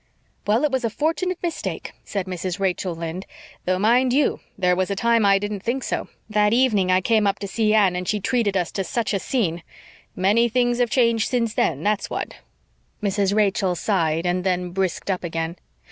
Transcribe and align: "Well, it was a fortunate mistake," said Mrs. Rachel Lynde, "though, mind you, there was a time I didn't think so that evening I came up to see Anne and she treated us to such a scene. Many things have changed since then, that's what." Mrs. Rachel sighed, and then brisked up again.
"Well, 0.47 0.63
it 0.63 0.71
was 0.71 0.83
a 0.83 0.89
fortunate 0.89 1.37
mistake," 1.43 1.91
said 2.03 2.25
Mrs. 2.25 2.57
Rachel 2.59 2.95
Lynde, 2.95 3.27
"though, 3.65 3.77
mind 3.77 4.13
you, 4.13 4.39
there 4.57 4.75
was 4.75 4.89
a 4.89 4.95
time 4.95 5.27
I 5.27 5.37
didn't 5.37 5.59
think 5.61 5.83
so 5.83 6.07
that 6.27 6.53
evening 6.53 6.91
I 6.91 7.01
came 7.01 7.27
up 7.27 7.37
to 7.37 7.47
see 7.47 7.75
Anne 7.75 7.95
and 7.95 8.07
she 8.07 8.19
treated 8.19 8.57
us 8.57 8.71
to 8.71 8.83
such 8.83 9.13
a 9.13 9.19
scene. 9.19 9.61
Many 10.15 10.49
things 10.49 10.79
have 10.79 10.89
changed 10.89 11.29
since 11.29 11.53
then, 11.53 11.83
that's 11.83 12.09
what." 12.09 12.33
Mrs. 13.03 13.35
Rachel 13.35 13.75
sighed, 13.75 14.25
and 14.25 14.43
then 14.43 14.71
brisked 14.71 15.11
up 15.11 15.23
again. 15.23 15.55